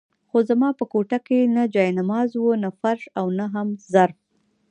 خو 0.29 0.37
زما 0.49 0.69
په 0.79 0.83
کوټه 0.91 1.19
کې 1.27 1.39
نه 1.55 1.63
جاینماز 1.73 2.29
وو، 2.35 2.51
نه 2.63 2.69
فرش 2.79 3.01
او 3.19 3.25
نه 3.39 3.45
هم 3.53 3.67
ظرف. 3.93 4.17